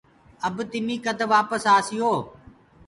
[0.47, 2.11] اب تمي ڪد وآپس آسيو۔